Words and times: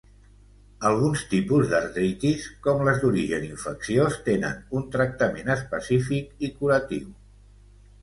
Alguns 0.91 1.25
tipus 1.33 1.67
d'artritis, 1.73 2.47
com 2.65 2.81
les 2.89 2.99
d'origen 3.05 3.47
infecciós, 3.51 4.19
tenen 4.31 4.67
un 4.81 4.91
tractament 4.99 5.57
específic 5.61 6.47
i 6.51 6.55
curatiu. 6.61 7.11